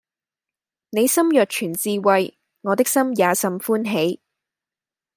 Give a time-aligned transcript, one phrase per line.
[0.89, 4.19] 你心若存智慧，我的心也甚歡喜